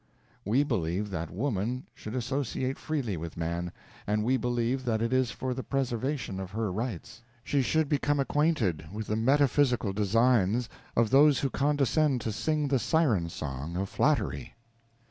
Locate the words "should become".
7.61-8.19